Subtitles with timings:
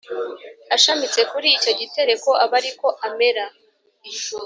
[0.75, 3.45] Ashamitse kuri icyo gitereko aba ari ko amera